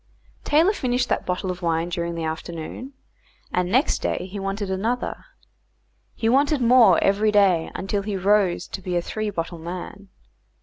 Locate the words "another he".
4.71-6.27